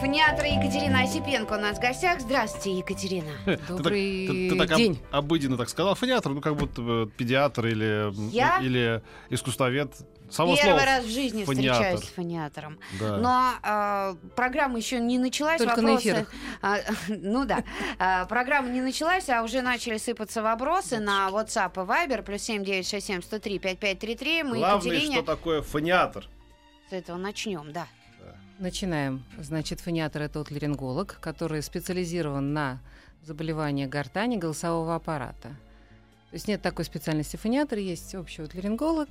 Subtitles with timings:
[0.00, 2.20] Фониатор Екатерина Осипенко у нас в гостях.
[2.20, 3.30] Здравствуйте, Екатерина.
[3.68, 4.98] Добрый ты, так, ты так об- день.
[5.10, 5.94] обыденно так сказал.
[5.94, 8.58] Фониатор, ну как будто бы педиатр или, Я?
[8.62, 9.92] или искусствовед.
[10.30, 11.82] Само Первый слово раз в жизни фониатор.
[11.82, 12.78] встречаюсь с фониатором.
[13.00, 13.16] Да.
[13.18, 15.58] Но а, программа еще не началась.
[15.58, 16.32] Только на вопросы- эфирах.
[16.62, 16.76] А,
[17.08, 17.64] ну да.
[17.98, 22.22] А, программа не началась, а уже начали сыпаться вопросы на WhatsApp и Viber.
[22.22, 24.42] Плюс 7967 103 5533.
[24.44, 26.26] Мы Главное, Екатерине что такое фониатор.
[26.88, 27.86] с этого начнем, да.
[28.60, 29.24] Начинаем.
[29.38, 32.78] Значит, фониатор— это отларинголог, который специализирован на
[33.22, 35.48] заболевании гортани голосового аппарата.
[36.28, 39.08] То есть нет такой специальности фониатор, есть общий отларинголог,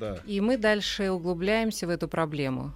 [0.00, 0.16] Да.
[0.24, 2.72] и мы дальше углубляемся в эту проблему.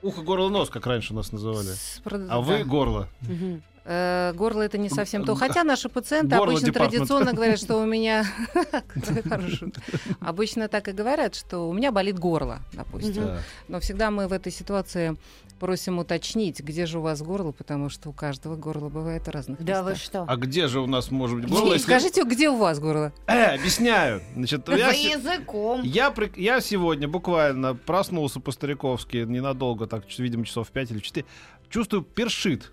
[0.00, 1.66] Ухо, горло, нос, как раньше нас называли.
[1.66, 2.64] С А вы да.
[2.64, 3.08] горло.
[3.20, 3.62] Мгм.
[3.90, 5.34] Э, горло это не совсем то.
[5.34, 6.92] Хотя наши пациенты горло обычно департмент.
[6.92, 8.26] традиционно говорят, что у меня...
[10.20, 13.30] Обычно так и говорят, что у меня болит горло, допустим.
[13.68, 15.16] Но всегда мы в этой ситуации
[15.58, 19.82] просим уточнить, где же у вас горло, потому что у каждого горло бывает разных Да
[19.82, 20.24] вы что?
[20.28, 21.78] А где же у нас может быть горло?
[21.78, 23.14] Скажите, где у вас горло?
[23.26, 24.20] Э, объясняю.
[24.36, 25.80] Значит, я, языком.
[25.82, 31.26] я, я сегодня буквально проснулся по-стариковски, ненадолго, так, видимо, часов 5 или 4.
[31.70, 32.70] Чувствую, першит.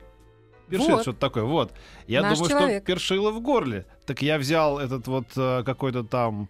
[0.69, 1.01] Першит Вот.
[1.01, 1.43] что-то такое.
[1.43, 1.71] Вот.
[2.07, 2.83] Я Наш думаю, человек.
[2.83, 3.85] что першило в горле.
[4.05, 6.49] Так я взял этот вот э, какой-то там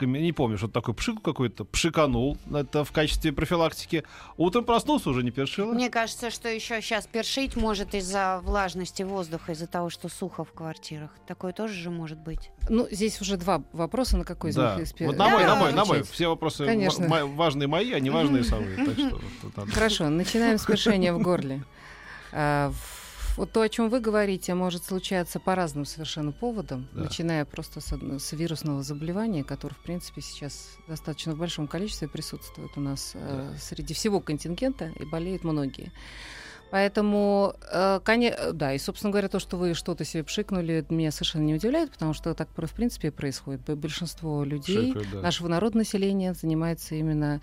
[0.00, 4.02] не помню, что такое пшик какой-то, пшиканул, это в качестве профилактики.
[4.36, 5.72] Утром проснулся, уже не першило.
[5.72, 10.50] Мне кажется, что еще сейчас першить может из-за влажности воздуха, из-за того, что сухо в
[10.52, 11.10] квартирах.
[11.28, 12.50] Такое тоже же может быть.
[12.68, 14.74] Ну, здесь уже два вопроса, на какой из Да.
[14.74, 16.02] них пер- Вот на мой, на мой, на мой.
[16.02, 17.06] Все вопросы Конечно.
[17.06, 21.62] ма- важные мои, а не важные надо- Хорошо, начинаем с першения в горле.
[22.32, 23.03] А, в-
[23.36, 27.02] Вот то, о чем вы говорите, может случаться по разным совершенно поводам, Да.
[27.04, 32.70] начиная просто с, с вирусного заболевания, которое, в принципе, сейчас достаточно в большом количестве присутствует
[32.76, 35.90] у нас э, среди всего контингента, и болеют многие.
[36.70, 41.10] Поэтому, э, коне- э, да, и, собственно говоря, то, что вы что-то себе пшикнули, меня
[41.10, 43.62] совершенно не удивляет, потому что так, в принципе, происходит.
[43.78, 45.20] Большинство людей, Шикают, да.
[45.22, 47.40] нашего народа населения занимается именно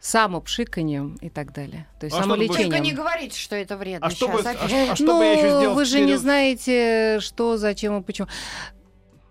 [0.00, 1.86] самопшиканием и так далее.
[2.00, 2.82] То есть А будешь- Только самолечением.
[2.84, 4.06] не говорите, что это вредно.
[4.06, 4.50] А что бы, а,
[4.92, 5.74] а что бы я еще Ну, сделал?
[5.74, 6.20] вы же не вперед?
[6.20, 8.28] знаете, что, зачем и почему.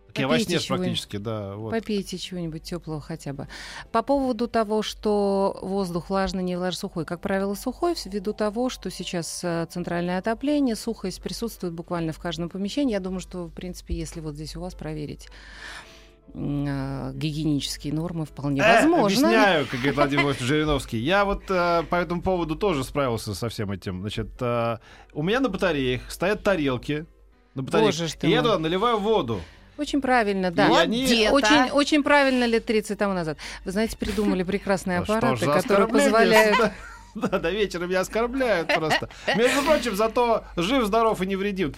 [0.08, 0.86] Так Я во попейте сне чего-нибудь.
[0.88, 1.56] практически, да.
[1.56, 1.72] Вот.
[1.72, 3.48] Попейте чего-нибудь теплого хотя бы.
[3.92, 7.06] По поводу того, что воздух влажный, не влажный, сухой.
[7.06, 12.50] Как правило, сухой, ввиду того, что сейчас э, центральное отопление, сухость присутствует буквально в каждом
[12.50, 12.94] помещении.
[12.94, 15.28] Я думаю, что, в принципе, если вот здесь у вас проверить
[16.34, 19.28] гигиенические нормы, вполне Э, возможно.
[19.28, 20.98] Объясняю, как говорит Владимир Жириновский.
[20.98, 24.02] Я вот э, по этому поводу тоже справился со всем этим.
[24.02, 24.78] Значит, э,
[25.14, 27.06] у меня на батареях стоят тарелки.
[27.56, 28.00] На батарейках.
[28.00, 28.52] Боже и я мой.
[28.52, 29.42] туда наливаю воду.
[29.78, 30.68] Очень правильно, да.
[30.68, 31.30] Вот они-.
[31.32, 33.38] Очень, очень правильно лет 30 тому назад.
[33.66, 36.58] Вы знаете, придумали прекрасные аппараты, которые позволяют...
[37.22, 39.10] Да, Да, до вечера меня оскорбляют просто.
[39.36, 41.74] Между прочим, зато жив, здоров и невредим.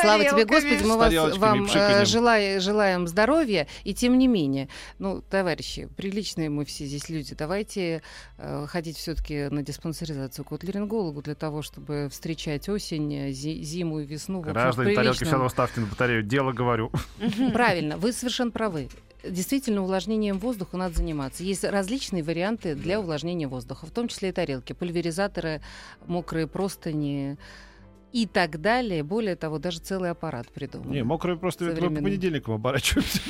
[0.00, 0.44] Слава тебе.
[0.44, 6.50] Господи, мы вас, вам э, желая- желаем здоровья, и тем не менее, ну, товарищи, приличные
[6.50, 8.02] мы все здесь люди, давайте
[8.38, 14.04] э, ходить все-таки на диспансеризацию к отларингологу для того, чтобы встречать осень, зи- зиму и
[14.06, 14.38] весну.
[14.38, 16.22] в общем, в Граждане, тарелки все равно ставьте на батарею.
[16.22, 16.90] Дело говорю.
[17.52, 18.88] Правильно, вы совершенно правы.
[19.24, 21.44] Действительно, увлажнением воздуха надо заниматься.
[21.44, 25.60] Есть различные варианты для увлажнения воздуха, в том числе и тарелки, пульверизаторы,
[26.06, 27.36] мокрые простыни
[28.12, 29.02] и так далее.
[29.04, 30.90] Более того, даже целый аппарат придуман.
[30.90, 33.20] Не, мокрые просто мы по понедельникам оборачиваемся.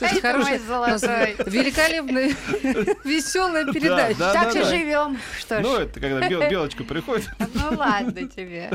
[0.00, 1.34] Мой золотой.
[1.46, 2.28] великолепная,
[3.04, 4.18] веселая передача.
[4.18, 5.18] Да, Так и живем.
[5.38, 7.28] Что Ну, ж, это когда бел- белочка приходит.
[7.54, 8.70] ну ладно тебе.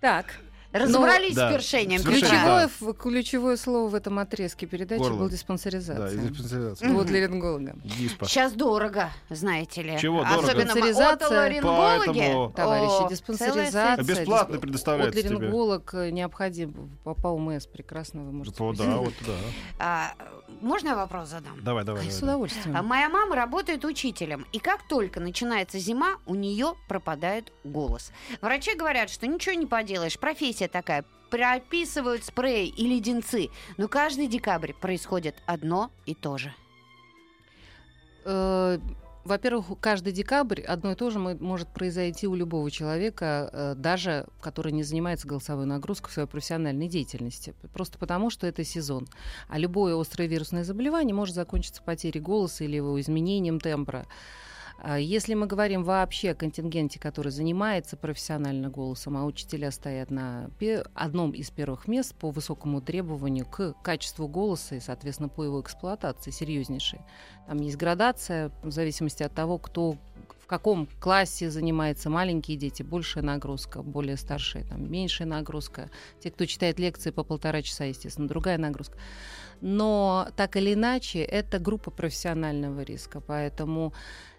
[0.00, 0.36] Так,
[0.72, 2.02] Разобрались да, с першением.
[2.02, 2.10] да.
[2.10, 5.16] ключевое, в- ключевое слово в этом отрезке передачи Горло.
[5.18, 6.10] был Да, диспансеризация.
[6.12, 6.88] и диспансеризация.
[6.92, 7.74] Вот для ринголога.
[7.82, 8.26] Диспа.
[8.26, 9.98] Сейчас дорого, знаете ли.
[9.98, 10.38] Чего дорого?
[10.38, 11.12] Особенно Диспансеризация.
[11.26, 12.18] отоларингологи.
[12.20, 14.04] Поэтому- Товарищи, диспансеризация.
[14.04, 15.34] бесплатно предоставляется тебе.
[15.34, 18.62] Отларинголог э, необходим по, УМС прекрасно вы можете.
[18.62, 19.32] О, да, вот да.
[19.78, 20.12] А,
[20.60, 21.52] можно я вопрос задам?
[21.62, 22.10] Давай, давай.
[22.10, 22.76] С удовольствием.
[22.76, 28.12] А Моя мама работает учителем, и как только начинается зима, у нее пропадает голос.
[28.40, 31.04] Врачи говорят, что ничего не поделаешь, профессия такая.
[31.30, 36.52] Прописывают спреи и леденцы, но каждый декабрь происходит одно и то же.
[38.24, 38.78] Э,
[39.22, 44.26] Во-первых, каждый декабрь одно и то же мо- может произойти у любого человека, э, даже
[44.40, 47.54] который не занимается голосовой нагрузкой в своей профессиональной деятельности.
[47.74, 49.06] Просто потому, что это сезон.
[49.48, 54.06] А любое острое вирусное заболевание может закончиться потерей голоса или его изменением тембра.
[54.82, 60.50] А Если мы говорим вообще о контингенте, который занимается профессионально голосом, а учителя стоят на
[60.94, 66.30] одном из первых мест по высокому требованию к качеству голоса и, соответственно, по его эксплуатации
[66.30, 67.00] серьезнейшей.
[67.46, 69.96] Там есть градация в зависимости от того, кто
[70.38, 75.90] в каком классе занимается маленькие дети, большая нагрузка, более старшие, там, меньшая нагрузка.
[76.20, 78.96] Те, кто читает лекции по полтора часа, естественно, другая нагрузка.
[79.60, 83.92] Но так или иначе, это группа профессионального риска, поэтому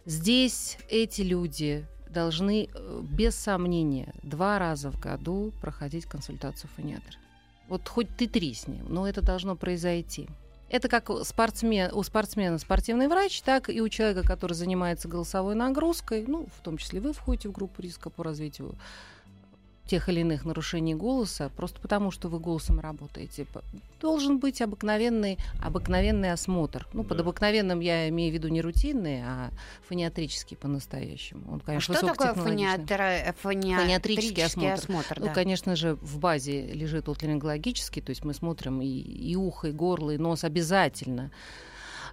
[0.05, 7.17] здесь эти люди должны э, без сомнения два раза в году проходить консультацию фониатра.
[7.67, 10.27] Вот хоть ты тресни, но это должно произойти.
[10.69, 16.23] Это как спортсмен, у спортсмена спортивный врач, так и у человека, который занимается голосовой нагрузкой,
[16.25, 18.75] ну, в том числе вы входите в группу риска по развитию
[19.91, 23.45] тех или иных нарушений голоса, просто потому что вы голосом работаете.
[23.99, 26.87] Должен быть обыкновенный, обыкновенный осмотр.
[26.93, 27.23] Ну, под Да.
[27.23, 29.49] обыкновенным я имею в виду не рутинный, а
[29.89, 31.41] фониатрический по-настоящему.
[31.51, 32.85] Он, А конечно, что такое высокотехнологичный.
[32.85, 34.73] фониатра- Фониатрический осмотр.
[34.73, 35.19] осмотр?
[35.19, 35.33] Ну, да.
[35.33, 40.11] конечно же, в базе лежит отларингологический, то есть мы смотрим и, и ухо, и горло,
[40.11, 41.31] и нос обязательно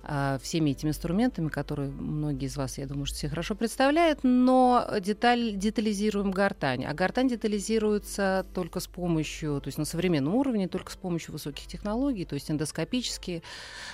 [0.02, 4.86] а, всеми этими инструментами, которые многие из вас, я думаю, что все хорошо представляют, но
[5.00, 6.84] деталь, детализируем гортань.
[6.84, 11.66] А гортань детализируется только с помощью, то есть на современном уровне, только с помощью высоких
[11.66, 13.42] технологий, то есть эндоскопические.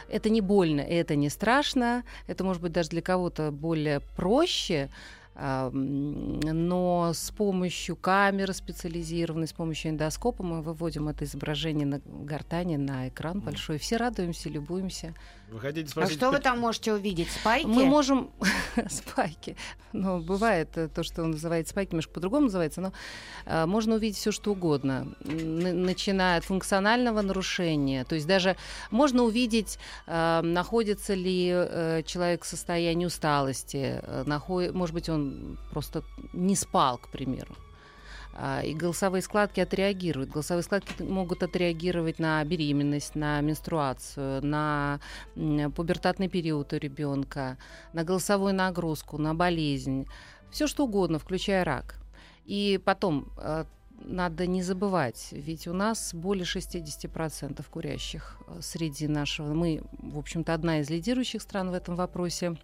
[0.08, 4.90] Это не больно, это не страшно, это может быть даже для кого-то более проще,
[5.36, 13.08] но с помощью камеры специализированной, с помощью эндоскопа мы выводим это изображение на гортани на
[13.08, 13.78] экран большой.
[13.78, 15.14] Все радуемся, любуемся.
[15.50, 16.16] Вы хотите А спросить...
[16.16, 17.30] что вы там можете увидеть?
[17.30, 17.66] Спайки?
[17.66, 18.30] Мы можем
[18.88, 19.56] спайки,
[19.92, 22.92] но бывает э, то, что он называет спайки, немножко по-другому называется, но
[23.46, 28.56] э, можно увидеть все что угодно, Н- начиная от функционального нарушения, то есть даже
[28.90, 35.58] можно увидеть, э, находится ли э, человек в состоянии усталости, э, нахо- может быть он
[35.70, 36.02] просто
[36.32, 37.54] не спал, к примеру.
[38.36, 40.30] А, И голосовые складки отреагируют.
[40.30, 44.98] Голосовые складки могут отреагировать на беременность, на менструацию, на
[45.34, 47.56] пубертатный период у ребенка,
[47.92, 50.06] на голосовую нагрузку, на болезнь,
[50.50, 51.96] все что угодно, включая рак.
[52.44, 53.64] И потом э,
[54.04, 59.54] надо не забывать, ведь у нас более 60% курящих э, среди нашего.
[59.54, 62.56] Мы, в общем-то, одна из лидирующих стран в этом вопросе.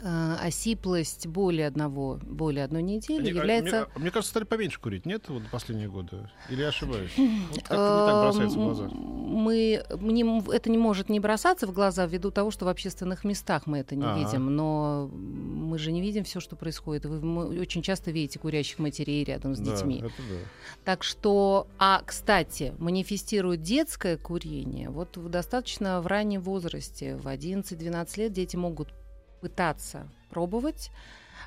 [0.00, 4.80] Э, Осиплость более одного, более одной недели Мне, а, является мне, мне кажется, стали поменьше
[4.80, 6.28] курить, нет, вот последние годы?
[6.48, 7.10] Или я ошибаюсь?
[7.16, 8.88] Вот как-то не так бросается в глаза.
[8.92, 13.66] Мы, мне это не может не бросаться в глаза ввиду того, что в общественных местах
[13.66, 14.18] мы это не Ага.
[14.18, 14.54] видим.
[14.54, 17.04] Но мы же не видим все, что происходит.
[17.06, 19.98] Вы мы очень часто видите курящих матерей рядом с Да, детьми.
[19.98, 20.38] это да.
[20.84, 24.90] Так что, а, кстати, манифестирует детское курение.
[24.90, 28.88] Вот достаточно в раннем возрасте, в 11-12 лет дети могут
[29.42, 30.90] пытаться пробовать.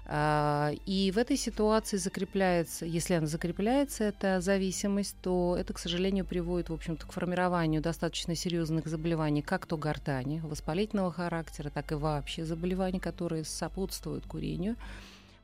[0.08, 6.26] А, И в этой ситуации закрепляется, если она закрепляется, эта зависимость, то это, к сожалению,
[6.26, 11.96] приводит, в общем-то, к формированию достаточно серьезных заболеваний, как то гортани, воспалительного характера, так и
[11.96, 14.76] вообще заболеваний, которые сопутствуют курению.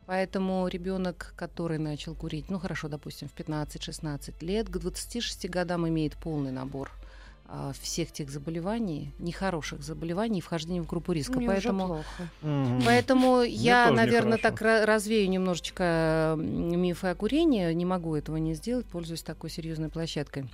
[0.05, 6.15] Поэтому ребенок, который начал курить, ну хорошо, допустим, в 15-16 лет, к 26 годам имеет
[6.17, 6.91] полный набор
[7.81, 11.33] всех тех заболеваний, нехороших заболеваний и вхождения в группу риска.
[11.33, 12.29] Мне уже Поэтому плохо.
[12.41, 12.81] Мгм.
[12.85, 14.41] Поэтому я, наверное, нехорошо.
[14.57, 17.73] так ра- развею немножечко мифы о курении.
[17.73, 20.49] Не могу этого не сделать, пользуюсь такой серьезной площадкой.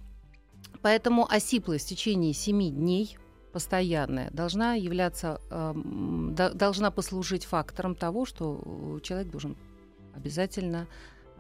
[0.82, 3.18] Поэтому осиплость в течение 7 дней
[3.54, 8.62] постоянная должна являться, до- должна послужить фактором того, что
[8.98, 9.56] э, человек должен
[10.16, 10.88] обязательно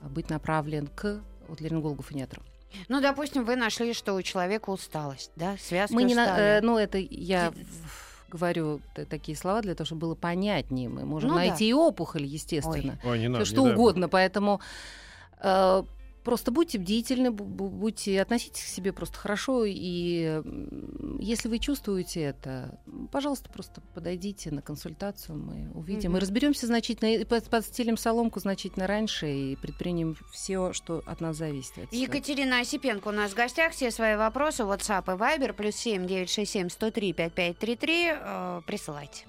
[0.03, 2.41] быть направлен к отларингологу-фониатру.
[2.87, 5.55] Ну, допустим, вы нашли, что у человека усталость, да?
[5.59, 7.53] Связки Мы не на- э, ну, это я
[8.29, 10.89] говорю такие слова для того, чтобы было понятнее.
[10.89, 11.41] Мы можем Ну да.
[11.45, 12.99] найти и опухоль, естественно.
[13.03, 13.71] Ой, не надо, не что бог.
[13.73, 14.09] угодно.
[14.09, 14.59] Поэтому
[15.39, 15.83] э,
[16.27, 19.63] просто будьте бдительны, бу- бу- будьте, относитесь к себе просто хорошо.
[19.65, 20.41] И
[21.19, 22.77] если вы чувствуете это,
[23.13, 26.09] пожалуйста, просто подойдите на консультацию, мы увидим.
[26.11, 26.17] Мгм.
[26.17, 31.37] И разберемся значительно, и под- подстелим соломку значительно раньше и предпримем все, что от нас
[31.37, 31.71] зависит.
[31.75, 31.97] ситуации.
[32.01, 33.71] Екатерина Осипенко у нас в гостях.
[33.71, 39.25] Все свои вопросы WhatsApp и Viber плюс 7 967 103 5533 э, присылайте.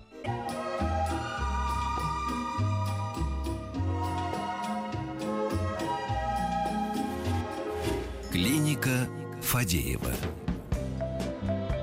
[8.39, 9.09] Клиника
[9.43, 10.13] Фадеева.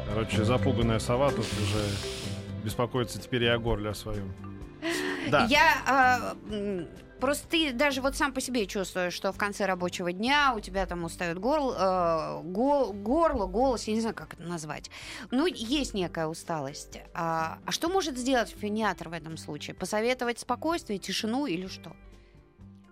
[0.07, 1.85] Короче, запуганная сова тут уже
[2.63, 4.33] беспокоится теперь и о горле о своем.
[5.29, 5.47] Да.
[5.49, 6.85] Я, э,
[7.19, 10.85] Просто ты даже вот сам по себе чувствуешь, что в конце рабочего дня у тебя
[10.85, 14.89] там устает горл, э, го- горло, голос, я не знаю, как это назвать.
[15.31, 16.99] Ну, есть некая усталость.
[17.13, 19.73] А, а что может сделать фониатор в этом случае?
[19.75, 21.93] Посоветовать спокойствие, тишину или что?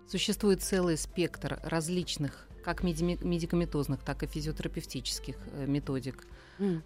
[0.10, 6.26] Существует целый спектр различных как меди- медикаментозных, так и физиотерапевтических э, методик,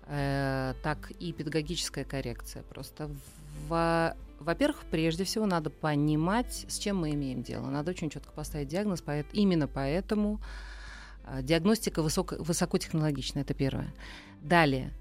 [0.07, 2.63] э, так и педагогическая коррекция.
[2.63, 3.10] Просто
[3.69, 7.69] в- во-первых, прежде всего надо понимать, с чем мы имеем дело.
[7.69, 10.39] Надо очень четко поставить диагноз, поэт- именно поэтому
[11.25, 13.93] э, диагностика высоко- высокотехнологичная, это первое.
[14.41, 14.91] Далее,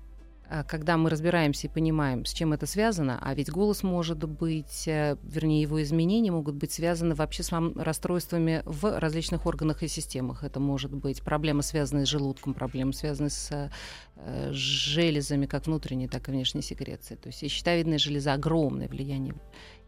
[0.68, 5.16] когда мы разбираемся и понимаем, с чем это связано, а ведь голос может быть, э,
[5.22, 10.44] вернее, его изменения могут быть связаны вообще с вам- расстройствами в различных органах и системах.
[10.44, 13.70] Это может быть проблемы, связанные с желудком, проблемы, связанные с
[14.18, 17.16] э, железами, как внутренней, так и внешней секреции.
[17.16, 19.34] То есть и щитовидная железа огромное влияние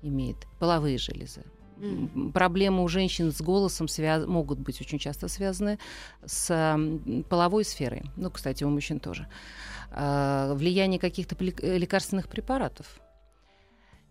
[0.02, 1.44] имеет, половые железы.
[1.80, 5.78] М, Проблемы у женщин с голосом связ- могут быть очень часто связаны
[6.26, 6.76] с
[7.28, 8.02] половой сферой.
[8.16, 9.28] Ну, кстати, у мужчин тоже.
[9.77, 12.86] А, влияние каких-то э, лекарственных препаратов.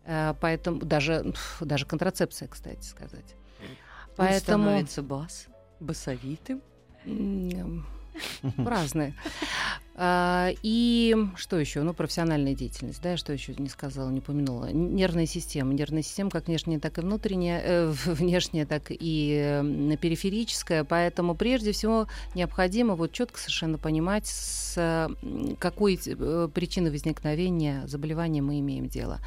[0.05, 3.35] А, Поэтому даже, даже контрацепция, кстати сказать.
[4.15, 5.47] Поэтому бас
[5.79, 6.61] басовитым.
[8.57, 9.13] Разные.
[9.99, 11.81] А, И что еще?
[11.81, 14.71] Ну, профессиональная деятельность, да, что еще не сказала, не упомянула.
[14.71, 15.73] Нервная система.
[15.73, 20.83] Нервная система как внешняя, так и внутренняя, э, внешняя, так и периферическая.
[20.83, 25.09] Поэтому прежде всего необходимо вот четко совершенно понимать, с
[25.57, 29.19] какой э, причиной возникновения заболевания мы имеем дело.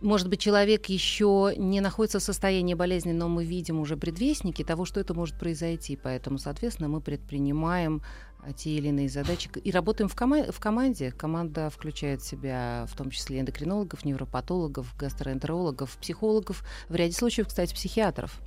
[0.00, 4.84] Может быть, человек еще не находится в состоянии болезни, но мы видим уже предвестники того,
[4.86, 5.96] что это может произойти.
[5.96, 8.02] Поэтому, соответственно, мы предпринимаем
[8.42, 11.12] а, те или иные задачи и работаем в, кома- в команде.
[11.12, 17.74] Команда включает в себя в том числе эндокринологов, невропатологов, гастроэнтерологов, психологов, в ряде случаев, кстати,
[17.74, 18.40] психиатров.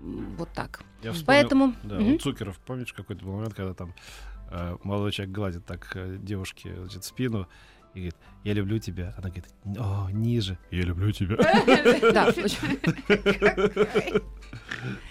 [0.00, 0.82] Вот так.
[1.02, 1.74] Я вспомнил, Поэтому...
[1.84, 2.14] Да, Мгм.
[2.14, 3.94] у Цукеров, помнишь, какой-то был момент, когда там
[4.50, 7.46] э, молодой человек гладит так э, девушке значит, спину
[7.94, 9.14] и говорит, я люблю тебя.
[9.16, 9.46] Она говорит,
[9.78, 10.58] о, ниже.
[10.70, 11.36] Я люблю тебя.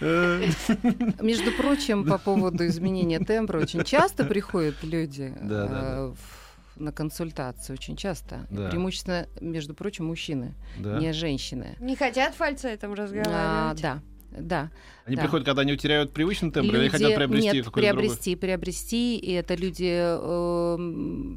[0.00, 6.12] Между прочим, по поводу изменения тембра, очень часто приходят люди э,
[6.76, 8.46] на консультацию, очень часто.
[8.50, 8.68] Да.
[8.68, 10.98] Преимущественно, между прочим, мужчины, Да.
[10.98, 11.76] не женщины.
[11.80, 13.82] Не хотят фальцетом А, разговаривать.
[13.82, 14.70] да, да.
[15.04, 15.22] Они да.
[15.22, 18.02] приходят, когда они утеряют привычный тембр, или Люди- хотят приобрести нет, какой-то другой?
[18.06, 20.00] приобрести, приобрести, и это люди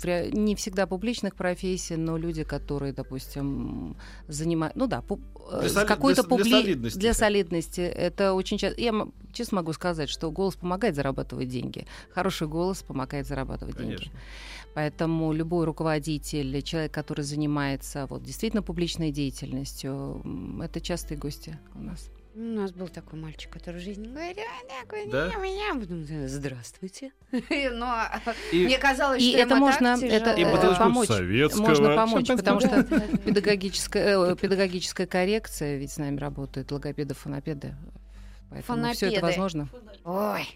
[0.05, 3.95] ре- не всегда публичных профессий, но люди, которые, допустим,
[4.27, 5.21] занимают, ну да, пу-
[5.51, 6.99] э, Для какой-то для- для публи- солидности.
[6.99, 7.81] для солидности.
[7.81, 8.79] Это очень часто.
[8.81, 11.85] Я честно могу сказать, что голос помогает зарабатывать деньги.
[12.13, 13.95] Хороший голос помогает зарабатывать деньги.
[13.95, 14.13] Конечно.
[14.75, 20.21] Поэтому любой руководитель, человек, который занимается вот действительно публичной деятельностью,
[20.63, 22.09] это частые гости у нас.
[22.35, 25.27] У нас был такой мальчик, который в жизни говорит, «А, такой, Да?
[25.29, 25.79] «Не, меня».
[25.79, 27.11] Потом, «Да, Здравствуйте.
[27.31, 27.95] Но
[28.51, 31.07] И- мне казалось, И что это можно- это- И э, помочь.
[31.07, 31.61] советского.
[31.67, 37.75] Можно помочь, потому что педагогическая, э, педагогическая коррекция, ведь с нами работают логопеды, фонопеды.
[38.49, 39.67] Поэтому все это возможно.
[40.05, 40.47] Ой.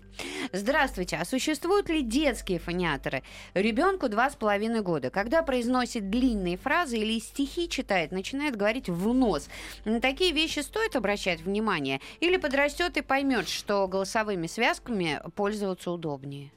[0.52, 1.18] Здравствуйте.
[1.18, 3.24] А существуют ли детские фониаторы?
[3.54, 5.10] Ребенку два с половиной года.
[5.10, 9.50] Когда произносит длинные фразы или стихи читает, начинает говорить в нос.
[9.86, 12.02] На такие вещи стоит обращать внимание?
[12.20, 16.52] Или подрастет и поймет, что голосовыми связками пользоваться удобнее?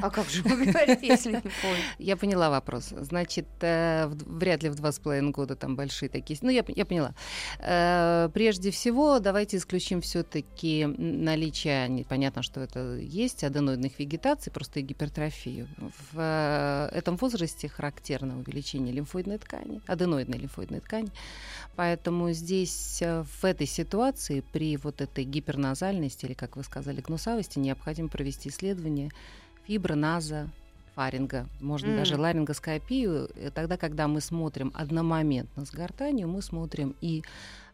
[0.00, 0.64] А как же вы
[1.02, 1.82] если не понял?
[1.98, 2.92] Я поняла вопрос.
[2.96, 6.38] Значит, э, вряд ли в два с половиной года там большие такие...
[6.42, 7.14] Ну, я, я поняла.
[7.58, 14.80] Э, Прежде всего, давайте исключим все таки наличие, понятно, что это есть, аденоидных вегетаций, просто
[14.80, 15.68] и гипертрофию.
[16.12, 21.10] В э, этом возрасте характерно увеличение лимфоидной ткани, аденоидной лимфоидной ткани.
[21.76, 28.08] Поэтому здесь, в этой ситуации, при вот этой гиперназальности, или, как вы сказали, гнусавости, необходимо
[28.08, 29.10] провести исследование
[29.66, 30.48] фибра, наза,
[30.94, 31.96] фаринга, можно М.
[31.96, 33.30] даже ларингоскопию.
[33.34, 37.22] Э, Тогда, когда мы смотрим одномоментно с гортанью, мы смотрим и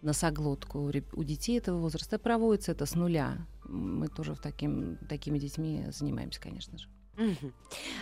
[0.02, 0.78] носоглотку
[1.12, 2.18] у детей этого возраста.
[2.18, 3.36] Проводится это с нуля.
[3.64, 6.88] Мы тоже в таким, такими детьми занимаемся, конечно же.
[7.16, 7.52] Мгм.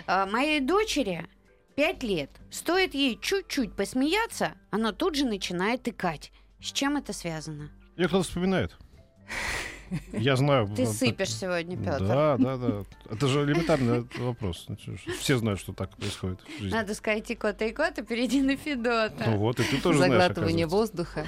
[0.06, 1.26] А, Моей дочери
[1.74, 2.30] пять лет.
[2.50, 6.32] Стоит ей чуть-чуть посмеяться, она тут же начинает икать.
[6.60, 7.70] С чем это связано?
[7.96, 8.76] Мне кто-то вспоминает.
[10.12, 10.68] Я знаю.
[10.74, 12.06] Ты сыпешь сегодня, Петр.
[12.06, 12.82] Да, да, да.
[13.10, 14.66] Это же элементарный вопрос.
[14.68, 14.76] Ну,
[15.18, 16.74] Все знают, что так происходит в жизни.
[16.76, 19.24] Надо сказать и кота, и перейди на Федота.
[19.26, 21.26] Ну вот, и ты тоже знаешь, Заглатывание воздуха.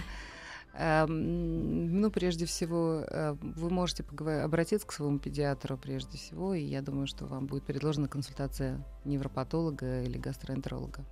[0.74, 4.04] Эм, Ну, прежде всего, э, вы можете
[4.44, 10.02] обратиться к своему педиатру прежде всего, и я думаю, что вам будет предложена консультация невропатолога
[10.02, 11.04] или гастроэнтеролога.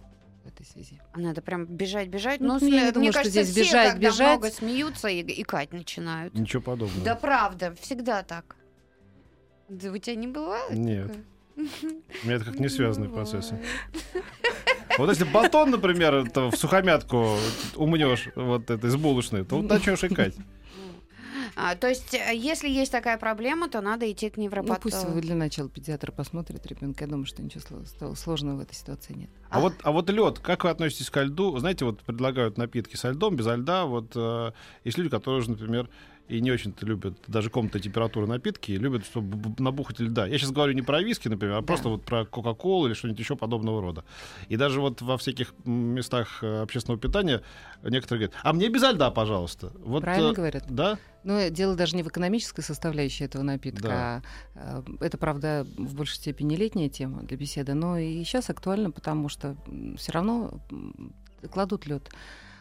[0.46, 1.00] В этой связи.
[1.12, 2.40] А Надо прям бежать, бежать.
[2.40, 4.38] Ну, Ну, я думаю, мне что кажется, здесь все, бежать, когда бежать.
[4.38, 6.34] много смеются и икать начинают.
[6.34, 7.04] Ничего подобного.
[7.04, 8.56] Да правда, всегда так.
[9.68, 10.72] Да у тебя не бывает?
[10.72, 11.08] Нет.
[11.08, 11.24] такое?
[11.56, 13.30] У меня это как не связанные Бывает.
[13.30, 13.58] процессы.
[14.98, 17.36] Вот если батон, например, в сухомятку
[17.74, 20.34] умнешь, вот это из булочной, то начнешь икать.
[21.58, 25.20] А, то есть, э, если есть такая проблема, то надо идти к Ну, пусть невропатологу.
[25.22, 27.04] для начала педиатр посмотрит ребенка.
[27.04, 29.30] Я думаю, что ничего сложного в этой ситуации нет.
[29.48, 31.56] А вот, а вот лед, как вы относитесь ко льду?
[31.58, 33.86] Знаете, вот предлагают напитки со льдом, без льда.
[33.86, 34.52] Вот э,
[34.84, 35.88] есть люди, которые например,
[36.28, 40.26] и не очень-то любят даже комнатной температуры напитки, и любят, чтобы набухать льда.
[40.26, 41.66] Я сейчас говорю не про виски, например, а Да.
[41.66, 44.04] просто вот про Кока-Колу или что-нибудь еще подобного рода.
[44.49, 47.42] И даже вот во всяких местах э, общественного питания
[47.83, 49.73] некоторые говорят, а мне без льда, пожалуйста.
[49.85, 50.64] Вот, Правильно э, говорят?
[50.68, 50.99] Да?
[51.23, 54.23] Но э, дело даже не в экономической составляющей этого напитка, Да.
[54.54, 58.90] а э, это, правда, в большей степени летняя тема для беседы, но и сейчас актуально,
[58.90, 59.56] потому что
[59.97, 60.61] все равно
[61.50, 62.11] кладут лед.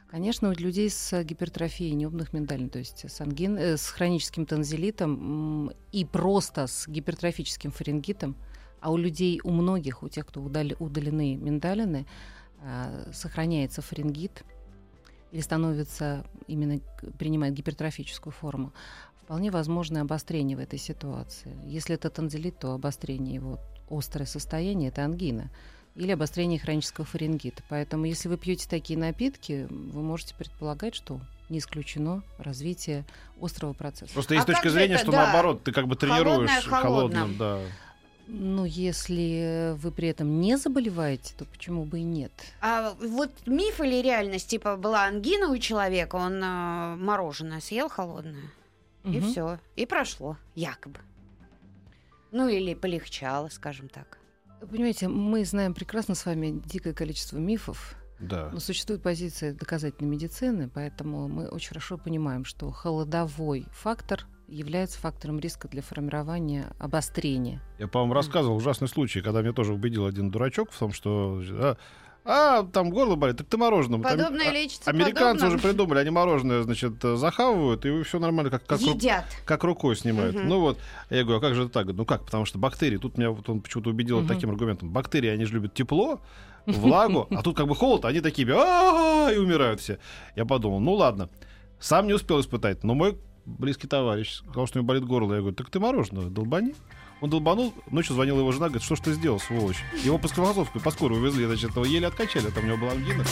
[0.09, 5.71] Конечно, у людей с гипертрофией небных миндалин, то есть с, ангин, э, с хроническим танзелитом
[5.91, 8.35] и просто с гипертрофическим фарингитом,
[8.81, 12.05] а у людей, у многих, у тех, кто удали- удалены миндалины,
[12.61, 14.43] а, сохраняется фарингит
[15.31, 16.79] или становится именно
[17.17, 18.73] принимает гипертрофическую форму,
[19.23, 21.57] вполне возможно обострение в этой ситуации.
[21.65, 23.59] Если это танзелит, то обострение его
[23.89, 25.51] острое состояние это ангина
[25.95, 27.63] или обострение хронического фарингита.
[27.69, 33.05] Поэтому, если вы пьете такие напитки, вы можете предполагать, что не исключено развитие
[33.41, 34.13] острого процесса.
[34.13, 37.21] Просто А есть как точка зрения, это, что да, наоборот, ты как бы тренируешь холодное
[37.21, 37.37] холодным.
[37.37, 37.59] да.
[38.27, 42.31] Ну, если вы при этом не заболеваете, то почему бы и нет?
[42.59, 48.49] А вот миф или реальность, типа, была ангина у человека, он э, мороженое съел холодное,
[49.03, 49.31] и Мгм.
[49.31, 50.99] все, и прошло, якобы.
[52.31, 54.17] Ну или полегчало, скажем так.
[54.69, 58.49] Понимаете, мы знаем прекрасно с вами дикое количество мифов, Да.
[58.53, 65.39] Но существует позиция доказательной медицины, поэтому мы очень хорошо понимаем, что холодовой фактор является фактором
[65.39, 67.61] риска для формирования обострения.
[67.79, 71.77] Я, по-моему, рассказывал ужасный случай, когда меня тоже убедил один дурачок в том, что а,
[72.25, 74.01] а, там горло болит, так ты мороженым.
[74.01, 75.47] Там, Подобное а, лечится Американцы подобным.
[75.49, 79.25] уже придумали, они мороженое, значит, захавывают, и все нормально, как, как, ру- Едят.
[79.45, 80.35] как рукой снимают.
[80.35, 80.47] Мгм.
[80.49, 81.87] Ну вот, я говорю, а как же это так?
[81.87, 84.27] Ну как, потому что бактерии, тут меня вот он почему-то убедил Мгм.
[84.27, 84.89] таким аргументом.
[84.89, 86.19] Бактерии, они же любят тепло,
[86.65, 89.99] влагу, а тут как бы холод, они такие, «А-а-а», и умирают все.
[90.35, 91.29] Я подумал, ну ладно,
[91.79, 95.33] сам не успел испытать, но мой близкий товарищ сказал, что у него болит горло.
[95.35, 96.73] Я говорю, так ты мороженое долбани.
[97.25, 99.83] Он долбанул, ночью звонила его жена, говорит, что ж ты сделал, сволочь?
[100.03, 102.91] Его по Склифосовской, по скорую увезли, значит, его еле откачали, а там у него была
[102.91, 103.25] ангина.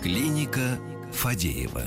[0.00, 0.78] Клиника
[1.10, 1.82] Фадеева.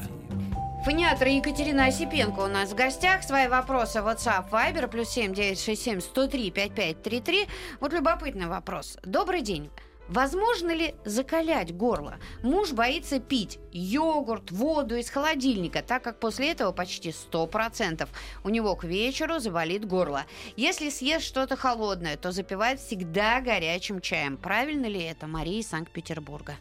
[0.84, 3.24] Фониатор Екатерина Осипенко у нас в гостях.
[3.24, 7.48] Свои вопросы WhatsApp, Viber, плюс 7 967 103 5533.
[7.80, 8.98] Вот любопытный вопрос.
[9.06, 9.70] Добрый день.
[10.12, 12.20] Возможно ли закалять горло?
[12.44, 18.10] Муж боится пить йогурт, воду из холодильника, так как после этого почти 100%
[18.44, 20.26] у него к вечеру заболит горло.
[20.58, 24.36] Если съест что-то холодное, то запивает всегда горячим чаем.
[24.36, 26.56] Правильно ли это, Мария из Санкт-Петербурга?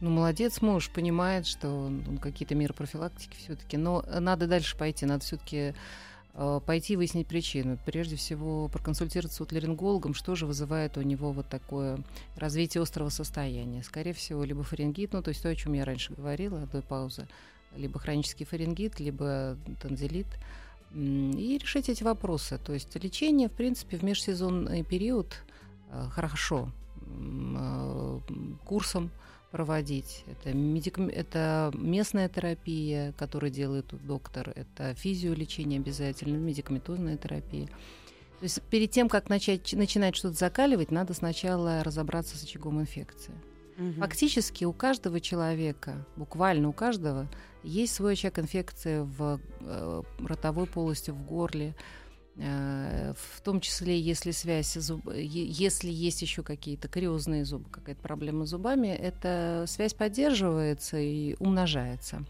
[0.00, 3.78] Ну, молодец, муж понимает, что он, он какие-то меры профилактики все-таки.
[3.78, 5.72] Но надо дальше пойти, надо все-таки
[6.66, 7.78] пойти выяснить причину.
[7.84, 11.98] Прежде всего, проконсультироваться с отларингологом, что же вызывает у него вот такое
[12.36, 13.82] развитие острого состояния.
[13.82, 17.26] Скорее всего, либо фарингит, ну, то есть то, о чем я раньше говорила до паузы,
[17.76, 20.26] либо хронический фарингит, либо танзелит.
[20.94, 22.58] И решить эти вопросы.
[22.64, 25.42] То есть лечение, в принципе, в межсезонный период
[25.90, 26.70] э, хорошо
[27.02, 28.20] э,
[28.64, 29.10] курсом
[29.50, 30.24] проводить.
[30.26, 31.08] Это, медикам...
[31.08, 37.66] это местная терапия, которую делает доктор, это физиолечение обязательно, медикаментозная терапия.
[37.66, 43.34] То есть перед тем, как начать, начинать что-то закаливать, надо сначала разобраться с очагом инфекции.
[43.76, 43.94] Мгм.
[43.94, 47.28] Фактически у каждого человека, буквально у каждого,
[47.62, 51.74] есть свой очаг инфекции в э, ротовой полости, в горле,
[52.38, 58.50] в том числе, если связь, зуб, если есть еще какие-то кариозные зубы, какая-то проблема с
[58.50, 62.24] зубами, эта связь поддерживается и умножается.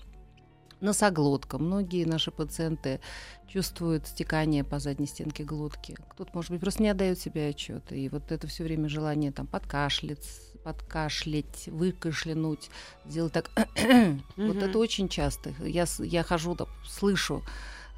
[0.81, 1.59] Носоглотка.
[1.59, 3.01] Многие наши пациенты
[3.49, 5.97] чувствуют стекание по задней стенке глотки.
[6.11, 7.93] Кто-то, может быть, просто не отдает себе отчет.
[7.93, 10.27] И вот это все время желание там подкашлять,
[10.63, 12.71] подкашлять, выкашлянуть,
[13.05, 13.51] сделать так.
[14.37, 15.53] Вот это очень часто.
[15.61, 17.43] Я, я хожу, там, слышу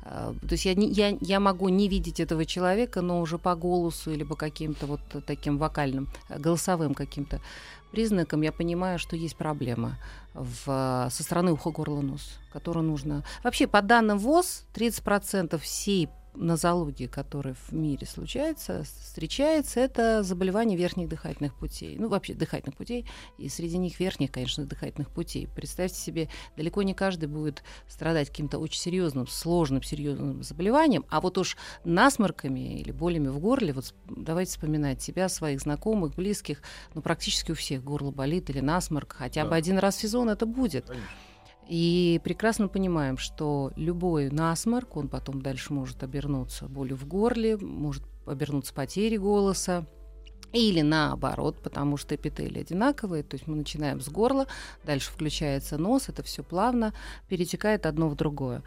[0.02, 4.10] то есть я, не, я, я могу не видеть этого человека, но уже по голосу
[4.10, 7.40] или по каким-то вот таким вокальным, э, голосовым каким-то
[7.90, 9.98] признакам я понимаю, что есть проблема
[10.34, 13.24] в, со стороны уха, горла, нос, которую нужно...
[13.42, 16.08] Вообще, по данным ВОЗ, 30% всей
[16.40, 21.96] нозологии, которая в мире случается, встречается, это заболевание верхних дыхательных путей.
[21.98, 23.06] Ну, вообще дыхательных путей,
[23.38, 25.48] и среди них верхних, конечно, дыхательных путей.
[25.54, 31.38] Представьте себе, далеко не каждый будет страдать каким-то очень серьезным, сложным, серьезным заболеванием, а вот
[31.38, 36.62] уж насморками или болями в горле, вот давайте вспоминать себя, своих знакомых, близких,
[36.94, 39.50] ну, практически у всех горло болит или насморк, хотя да.
[39.50, 40.86] бы один раз в сезон это будет.
[40.86, 41.08] Конечно.
[41.70, 48.02] И прекрасно понимаем, что любой насморк, он потом дальше может обернуться болью в горле, может
[48.26, 49.86] обернуться потерей голоса,
[50.52, 54.48] или наоборот, потому что эпители одинаковые, то есть мы начинаем с горла,
[54.84, 56.92] дальше включается нос, это все плавно
[57.28, 58.64] перетекает одно в другое.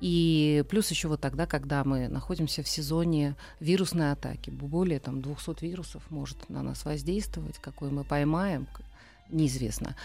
[0.00, 5.66] И плюс еще вот тогда, когда мы находимся в сезоне вирусной атаки, более там 200
[5.66, 8.66] вирусов может на нас воздействовать, какой мы поймаем,
[9.28, 9.96] неизвестно.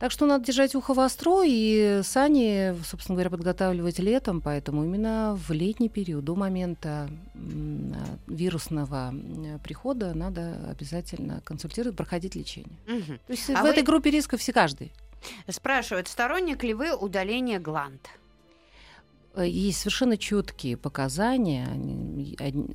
[0.00, 5.52] Так что надо держать ухо востро, и сани, собственно говоря, подготавливать летом, поэтому именно в
[5.52, 7.10] летний период, до момента
[8.26, 9.14] вирусного
[9.62, 12.78] прихода, надо обязательно консультировать, проходить лечение.
[12.88, 13.18] Угу.
[13.26, 13.68] То есть а в вы...
[13.68, 14.90] этой группе риска все каждый.
[15.50, 18.08] Спрашивают, сторонник ли вы удаления гланд?
[19.34, 21.68] Э, есть совершенно четкие показания,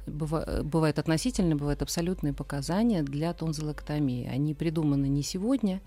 [0.05, 4.27] бывают относительные, бывают абсолютные показания для тонзиллэктомии.
[4.27, 5.81] Они придуманы не сегодня,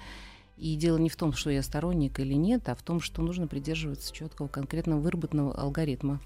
[0.59, 3.47] и дело не в том, что я сторонник или нет, а в том, что нужно
[3.47, 6.21] придерживаться четкого, конкретно выработанного алгоритма.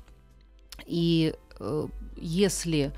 [0.86, 2.92] И э, если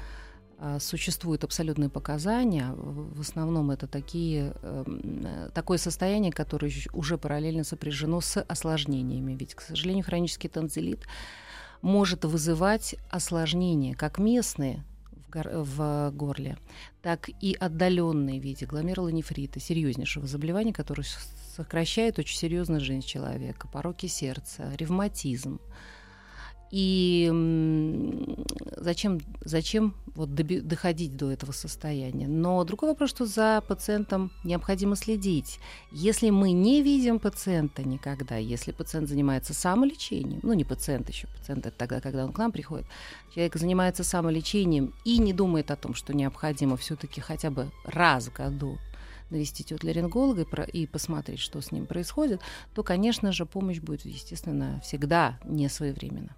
[0.58, 8.20] э, существуют абсолютные показания, в основном это такие, э, такое состояние, которое уже параллельно сопряжено
[8.20, 9.34] с осложнениями.
[9.34, 11.04] Ведь, к сожалению, хронический танзелит
[11.82, 14.84] может вызывать осложнения, как местные,
[15.42, 16.56] в горле,
[17.02, 21.04] так и отдаленные в виде гломерулонефрита, серьезнейшего заболевания, которое
[21.56, 25.60] сокращает очень серьезно жизнь человека, пороки сердца, ревматизм.
[26.76, 27.30] И
[28.78, 32.26] зачем, зачем вот доходить до этого состояния?
[32.26, 35.60] Но другой вопрос, что за пациентом необходимо следить.
[35.92, 41.64] Если мы не видим пациента никогда, если пациент занимается самолечением, ну не пациент еще, пациент
[41.64, 42.86] это тогда, когда он к нам приходит,
[43.32, 48.32] человек занимается самолечением и не думает о том, что необходимо все-таки хотя бы раз в
[48.32, 48.78] году
[49.30, 52.40] навестить отларинголога и посмотреть, что с ним происходит,
[52.74, 56.34] то, конечно же, помощь будет, естественно, всегда не своевременно.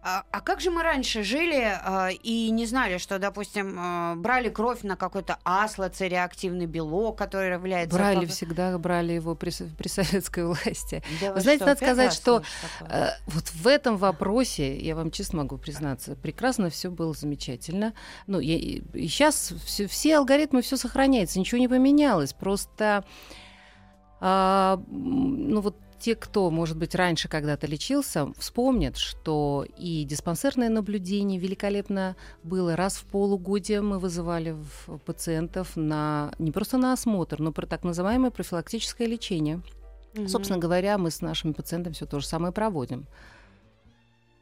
[0.00, 4.48] А, а как же мы раньше жили а, и не знали, что, допустим, а, брали
[4.48, 7.96] кровь на какой-то асло, реактивный белок, который является...
[7.96, 8.30] Брали как...
[8.30, 11.02] всегда, брали его при, при советской власти.
[11.20, 12.42] Да вы, знаете, что, надо сказать, что
[12.80, 17.92] э, вот в этом вопросе, я вам честно могу признаться, прекрасно все было замечательно.
[18.26, 22.32] Ну, я, и сейчас все, все алгоритмы, все сохраняется, ничего не поменялось.
[22.32, 23.04] Просто...
[24.20, 31.38] А, ну вот те, кто, может быть, раньше когда-то лечился, вспомнят, что и диспансерное наблюдение
[31.38, 32.76] великолепно было.
[32.76, 34.56] Раз в полугодие мы вызывали
[35.04, 39.60] пациентов на не просто на осмотр, но про так называемое профилактическое лечение.
[40.14, 40.28] Mm-hmm.
[40.28, 43.06] Собственно говоря, мы с нашими пациентами все то же самое проводим.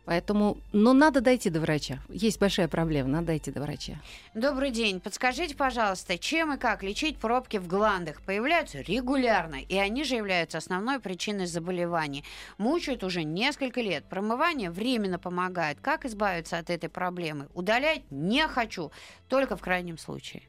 [0.07, 1.99] Поэтому, но надо дойти до врача.
[2.09, 3.95] Есть большая проблема, надо дойти до врача.
[4.35, 5.01] Добрый день.
[5.01, 8.23] Подскажите, пожалуйста, чем и как лечить пробки в гландах?
[8.23, 12.23] Появляются регулярно, и они же являются основной причиной заболеваний.
[12.57, 14.05] Мучают уже несколько лет.
[14.05, 15.79] Промывание временно помогает.
[15.81, 17.49] Как избавиться от этой проблемы?
[17.53, 18.93] Удалять не хочу,
[19.27, 20.45] только в крайнем случае.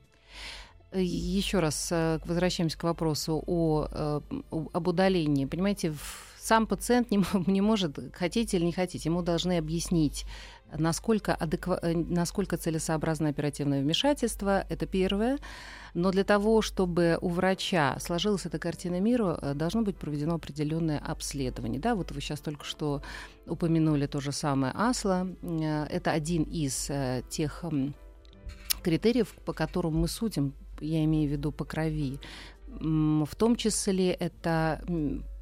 [0.94, 5.46] Еще раз э, возвращаемся к вопросу о, э, об удалении.
[5.46, 7.20] Понимаете, в сам пациент не,
[7.52, 10.26] не может, хотите или не хотите, ему должны объяснить,
[10.74, 11.80] насколько, адеква...
[11.82, 15.40] Э, насколько целесообразно оперативное вмешательство, это первое.
[15.94, 21.00] Но для того, чтобы у врача сложилась эта картина мира, э, должно быть проведено определенное
[21.00, 21.82] обследование.
[21.82, 23.02] Да, вот вы сейчас только что
[23.46, 25.28] упомянули то же самое АСЛО.
[25.42, 26.90] Э, это один из
[27.30, 27.66] тех
[28.84, 32.20] критериев, по которым мы судим, я имею в виду по крови,
[32.80, 34.82] в том числе это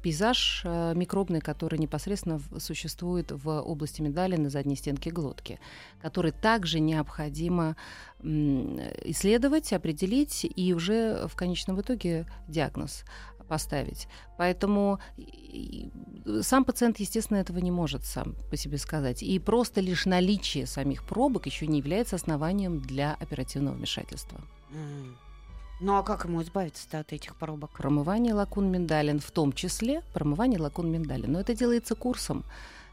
[0.06, 5.58] пейзаж э, микробный, который непосредственно существует в области медали на задней стенке глотки,
[6.00, 7.76] который также необходимо
[8.22, 13.04] исследовать, определить и уже в конечном итоге диагноз
[13.48, 14.06] поставить.
[14.38, 15.00] Поэтому
[16.40, 19.24] сам пациент, естественно, этого не может сам по себе сказать.
[19.24, 24.40] И просто лишь наличие самих пробок еще не является основанием для оперативного вмешательства.
[24.70, 25.25] Mm.
[25.78, 27.70] Ну а как ему избавиться от этих пробок?
[27.72, 31.30] Промывание лакун миндалин, в том числе промывание лакун миндалин.
[31.32, 32.44] Но это делается курсом.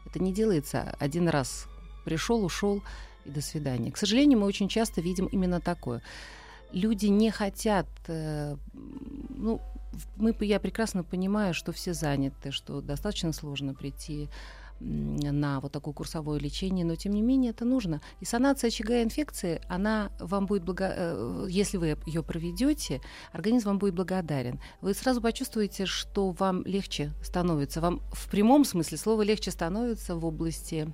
[0.06, 1.66] Это не делается один раз
[2.04, 2.82] пришел, ушел
[3.24, 3.90] и до свидания.
[3.90, 6.02] К сожалению, мы очень часто видим именно такое.
[6.72, 9.60] Люди не хотят, э, ну,
[10.16, 14.28] мы, я прекрасно понимаю, что все заняты, что достаточно сложно прийти
[14.80, 18.00] на вот такое курсовое лечение, но тем не менее это нужно.
[18.20, 20.92] И санация очага инфекции, она вам будет благо...
[20.96, 23.00] Э, если вы ее проведете,
[23.32, 24.60] организм вам будет благодарен.
[24.80, 27.80] Вы сразу почувствуете, что вам легче становится.
[27.80, 30.92] Вам в прямом смысле слова легче становится в области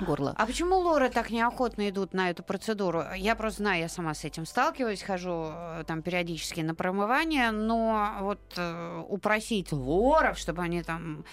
[0.00, 0.34] горла.
[0.36, 3.02] А почему лоры так неохотно идут на эту процедуру?
[3.16, 8.18] Я просто знаю, я сама с этим сталкиваюсь, хожу э, там периодически на промывание, но
[8.20, 11.24] вот э, упросить лоров, чтобы они там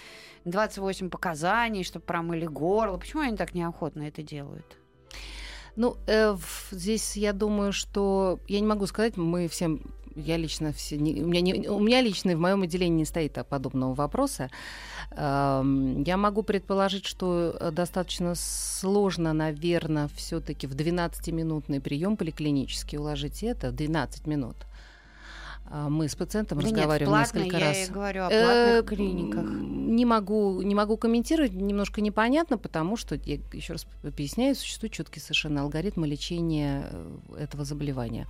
[0.45, 4.77] 28 показаний, чтобы промыли горло, почему они так неохотно это делают?
[5.75, 6.35] Ну, э,
[6.71, 9.81] здесь я думаю, что я не могу сказать, мы всем
[10.17, 13.37] я лично все, не, у, меня не, у меня лично в моем отделении не стоит
[13.49, 14.49] подобного вопроса.
[15.15, 23.71] Я могу предположить, что э, достаточно сложно, наверное, все-таки в 12-минутный прием поликлинический уложить это,
[23.71, 24.57] 12 минут.
[25.69, 27.77] А, мы с пациентом да разговариваем нет, платно, несколько я раз.
[27.77, 29.45] Я говорю о платных э, клиниках.
[29.49, 35.19] Не могу, не могу комментировать, немножко непонятно, потому что, я еще раз поясняю, существует четкий
[35.19, 38.27] совершенно алгоритм лечения э, этого заболевания.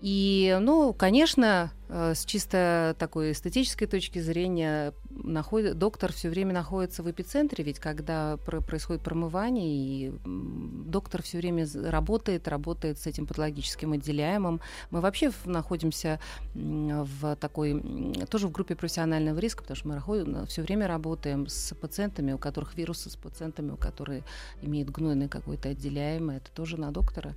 [0.00, 7.02] И, ну, конечно, э, с чисто такой эстетической точки зрения находит, доктор все время находится
[7.02, 13.92] в эпицентре, ведь когда происходит промывание, и доктор все время работает, работает с этим патологическим
[13.92, 14.60] отделяемым.
[14.90, 16.20] Мы вообще находимся
[16.54, 17.82] в такой,
[18.28, 22.76] тоже в группе профессионального риска, потому что мы все время работаем с пациентами, у которых
[22.76, 24.24] вирусы, с пациентами, у которых
[24.60, 27.34] имеют гнойное какое-то отделяемое, это тоже на доктора.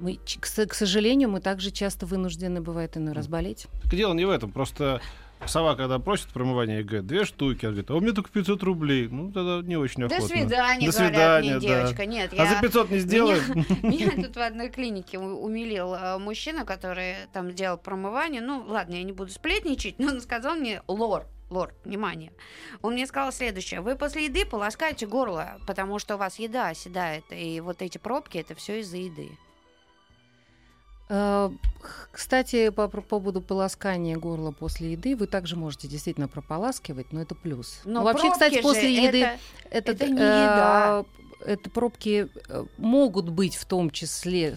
[0.00, 3.66] Мы, к, сожалению, мы также часто вынуждены, бывает, иной раз болеть.
[3.82, 5.00] Так дело не в этом, просто
[5.46, 9.08] сова, когда просит промывание, говорит, две штуки, она говорит, а у меня только 500 рублей.
[9.08, 10.20] Ну, тогда не очень охотно.
[10.20, 11.96] До свидания, До свидания, мне, девочка.
[11.98, 12.04] Да.
[12.06, 13.48] Нет, а за 500 не сделаешь?
[13.82, 18.40] Меня, меня тут в одной клинике умилил э, мужчина, который там делал промывание.
[18.40, 22.32] Ну, ладно, я не буду сплетничать, но он сказал мне, лор, лор, внимание.
[22.82, 23.80] Он мне сказал следующее.
[23.80, 27.24] Вы после еды полоскаете горло, потому что у вас еда оседает.
[27.30, 29.30] И вот эти пробки, это все из-за еды.
[31.10, 31.50] Э,
[32.12, 37.34] кстати, по, по поводу полоскания горла после еды, вы также можете действительно прополаскивать, но это
[37.34, 37.80] плюс.
[37.84, 41.04] Но ну, вообще, кстати, после еды это, это, это не еда.
[41.40, 44.56] Э, это пробки э, могут быть в том числе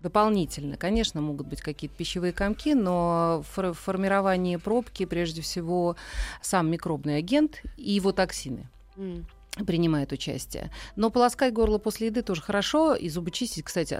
[0.00, 0.76] дополнительно.
[0.76, 5.94] Конечно, могут быть какие-то пищевые комки, но в формировании пробки прежде всего
[6.40, 8.68] сам микробный агент и его токсины.
[8.96, 9.24] Mm
[9.66, 10.70] принимает участие.
[10.96, 13.98] Но полоскать горло после еды тоже хорошо, и зубы чистить, кстати,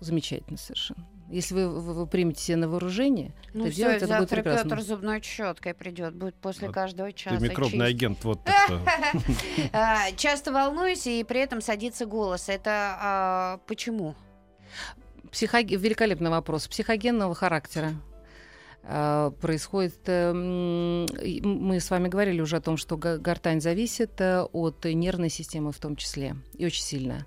[0.00, 1.06] замечательно совершенно.
[1.34, 4.70] Если вы, вы, вы примете себе на вооружение, ну, то все, делать это будет прекрасно.
[4.70, 7.36] Петр зубной щеткой придет, будет после вот каждого часа.
[7.36, 7.96] Ты микробный чистить.
[7.96, 8.40] агент, вот
[9.72, 12.48] а, Часто волнуюсь, и при этом садится голос.
[12.48, 14.14] Это а, почему?
[15.32, 16.68] Великолепный вопрос.
[16.68, 17.94] Психогенного характера
[18.84, 19.98] а, происходит...
[20.06, 21.06] Эм,
[21.42, 25.80] мы с вами говорили уже о том, что гортань зависит э, от нервной системы в
[25.80, 27.26] том числе, и очень сильно.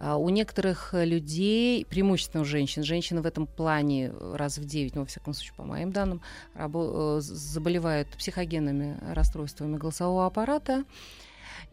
[0.00, 5.02] А, у некоторых людей, преимущественно у женщин, женщины в этом плане раз в 9, ну,
[5.02, 6.22] во всяком случае, по моим данным,
[6.54, 10.84] э, заболевают психогенными расстройствами голосового аппарата.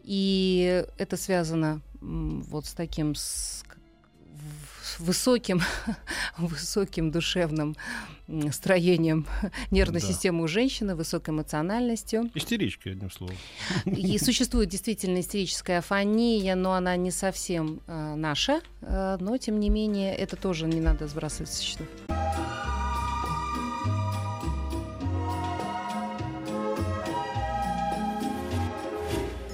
[0.02, 3.64] И это связано вот с таким с
[4.98, 5.60] высоким,
[6.38, 7.76] высоким душевным
[8.52, 9.26] строением
[9.70, 10.06] нервной да.
[10.06, 12.30] системы у женщины, высокой эмоциональностью.
[12.34, 13.36] Истеричка, одним словом.
[13.86, 18.60] И существует действительно истерическая афония, но она не совсем э, наша.
[18.82, 21.86] Э, но, тем не менее, это тоже не надо сбрасывать со счетов.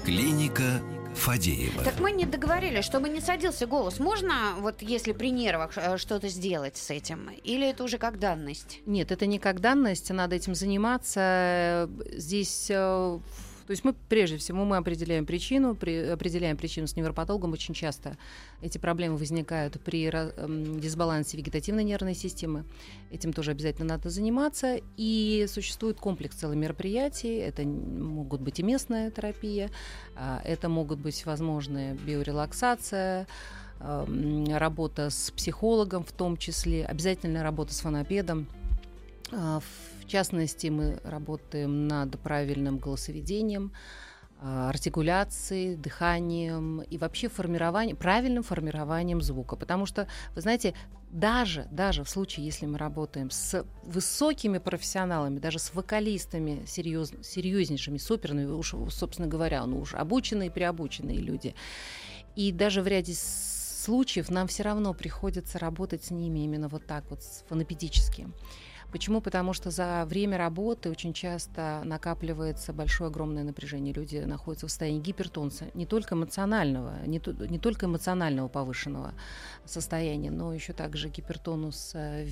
[0.03, 0.81] Клиника
[1.25, 1.83] Фадеева.
[1.83, 3.99] Так мы не договорились, чтобы не садился голос.
[3.99, 7.31] Можно, вот если при нервах, э, что-то сделать с этим?
[7.43, 8.81] Или это уже как данность?
[8.85, 11.89] Нет, это не как данность, надо этим заниматься.
[12.11, 13.19] Здесь э,
[13.65, 17.51] то есть мы прежде всего мы определяем причину, при, определяем причину с невропатологом.
[17.51, 18.17] Очень часто
[18.61, 22.65] эти проблемы возникают при э, дисбалансе вегетативной нервной системы.
[23.11, 24.79] Этим тоже обязательно надо заниматься.
[24.97, 27.37] И существует комплекс целых мероприятий.
[27.37, 29.71] Это могут быть и местная терапия,
[30.15, 33.27] э, это могут быть возможная биорелаксация,
[33.79, 38.47] работа с психологом в том числе, обязательно работа с фонопедом.
[40.05, 43.73] В частности, мы работаем над правильным голосоведением,
[44.39, 49.55] а, артикуляцией, дыханием и вообще формированием, правильным формированием звука.
[49.55, 50.75] Потому что, вы знаете,
[51.09, 57.97] даже, даже в случае, если мы работаем с высокими профессионалами, даже с вокалистами серьез, серьезнейшими,
[57.97, 61.55] суперными, уж, собственно говоря, ну уж обученные, преобученные люди,
[62.35, 67.09] И даже в ряде случаев нам все равно приходится работать с ними именно вот так
[67.09, 68.27] вот, фонопедически.
[68.95, 69.19] Почему?
[69.19, 73.93] Потому что за время работы очень часто накапливается большое огромное напряжение.
[73.93, 79.13] Люди находятся в состоянии гипертонуса, не только эмоционального, не, то, не только эмоционального повышенного
[79.65, 82.25] состояния, но еще также гипертонус э,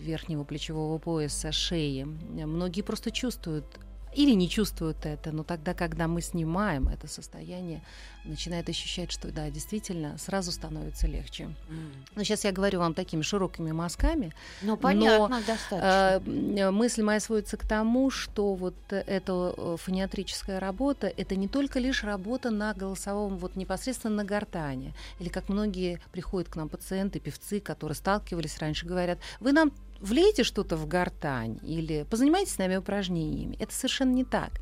[0.00, 2.02] верхнего плечевого пояса, шеи.
[2.02, 3.66] Многие просто чувствуют
[4.14, 7.82] или не чувствуют это, но тогда, когда мы снимаем это состояние,
[8.24, 11.44] начинает ощущать, что да, действительно, сразу становится легче.
[11.44, 11.92] Mm.
[12.16, 14.32] Но сейчас я говорю вам такими широкими мазками.
[14.62, 16.22] Ну, понятно, но, достаточно.
[16.26, 21.78] Э, мысль моя сводится к тому, что вот эта э, фониатрическая работа, это не только
[21.78, 24.94] лишь работа на голосовом, вот непосредственно на гортане.
[25.18, 30.44] Или как многие приходят к нам пациенты, певцы, которые сталкивались раньше, говорят, вы нам влейте
[30.44, 33.56] что-то в гортань или позанимайтесь с нами упражнениями.
[33.60, 34.60] Это совершенно не так.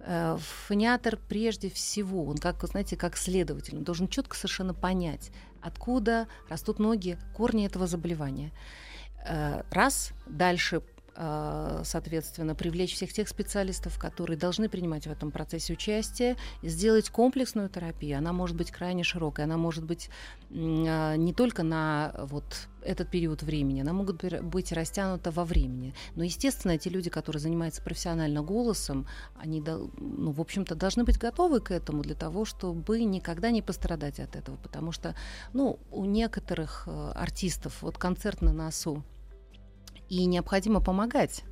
[0.00, 6.28] Э, фониатор прежде всего, он как, знаете, как следователь, он должен четко совершенно понять, откуда
[6.48, 8.52] растут ноги, корни этого заболевания.
[9.26, 10.82] Э, раз, дальше
[11.14, 18.18] соответственно, привлечь всех тех специалистов, которые должны принимать в этом процессе участие, сделать комплексную терапию.
[18.18, 20.10] Она может быть крайне широкой, она может быть
[20.50, 25.94] а, не только на вот этот период времени, она могут быть растянута во времени.
[26.14, 31.60] Но, естественно, эти люди, которые занимаются профессионально голосом, они, ну, в общем-то, должны быть готовы
[31.60, 34.56] к этому для того, чтобы никогда не пострадать от этого.
[34.56, 35.14] Потому что,
[35.52, 39.02] ну, у некоторых э, артистов вот концерт на носу,
[40.08, 41.44] и необходимо помогать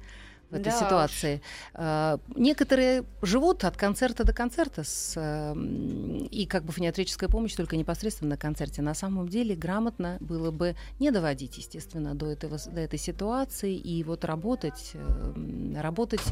[0.51, 1.43] в этой да ситуации.
[1.75, 2.21] Уж.
[2.37, 8.31] Некоторые живут от концерта до концерта с, эм, и как бы фониатрическая помощь только непосредственно
[8.31, 8.83] на концерте.
[8.83, 14.05] На самом деле грамотно было бы не доводить, естественно, до, этого, до этой ситуации и
[14.05, 16.23] вот работать, эм, работать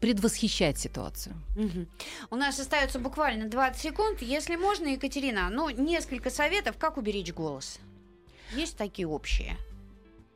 [0.00, 1.34] предвосхищать ситуацию.
[1.56, 1.86] Угу.
[2.30, 4.22] У нас остается буквально 20 секунд.
[4.22, 7.80] Если можно, Екатерина, ну, несколько советов, как уберечь голос.
[8.54, 9.56] Есть такие общие?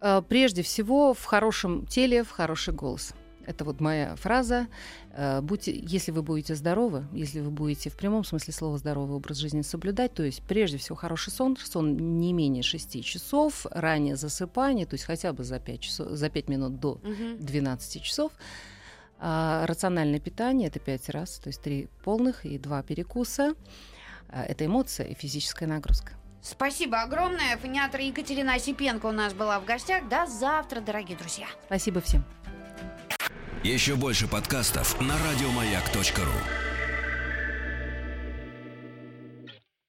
[0.01, 3.15] Э, прежде всего, в хорошем теле, в хороший голос.
[3.47, 4.69] Это вот моя фраза.
[5.13, 9.39] Э, будьте, если вы будете здоровы, если вы будете в прямом смысле слова здоровый образ
[9.39, 14.87] жизни соблюдать, то есть прежде всего хороший сон, сон не менее 6 часов, раннее засыпание,
[14.87, 17.39] то есть хотя бы за 5, часов, за 5 минут до угу.
[17.39, 18.33] 12 часов.
[19.21, 23.55] А рациональное питание это 5 раз, то есть 3 полных и 2 перекуса.
[24.29, 26.13] А, это эмоция и физическая нагрузка.
[26.49, 27.59] Спасибо огромное.
[27.59, 30.09] Фониатор Екатерина Осипенко у нас была в гостях.
[30.09, 31.47] До завтра, дорогие друзья.
[31.67, 32.25] Спасибо всем.
[33.63, 36.68] Еще больше подкастов на радиомаяк.ру